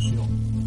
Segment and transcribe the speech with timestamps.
[0.00, 0.59] 使用。